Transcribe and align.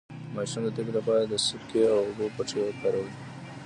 د 0.27 0.33
ماشوم 0.35 0.61
د 0.65 0.69
تبې 0.75 0.91
لپاره 0.97 1.23
د 1.25 1.33
سرکې 1.45 1.81
او 1.93 1.99
اوبو 2.07 2.25
پټۍ 2.35 2.59
وکاروئ 2.63 3.09